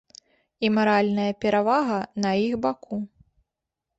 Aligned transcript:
І 0.67 0.69
маральная 0.77 1.27
перавага 1.43 1.99
на 2.23 2.31
іх 2.45 2.53
баку. 2.63 2.97